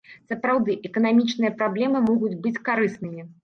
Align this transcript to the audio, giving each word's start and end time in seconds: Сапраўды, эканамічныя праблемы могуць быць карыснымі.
Сапраўды, 0.29 0.75
эканамічныя 0.89 1.53
праблемы 1.61 2.05
могуць 2.09 2.33
быць 2.43 2.57
карыснымі. 2.67 3.33